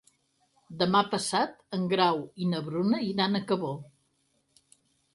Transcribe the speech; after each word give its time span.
Demà 0.79 1.01
passat 1.11 1.53
en 1.79 1.85
Grau 1.93 2.25
i 2.47 2.51
na 2.57 2.65
Bruna 2.71 3.05
iran 3.13 3.37
a 3.37 3.47
Cabó. 3.55 3.75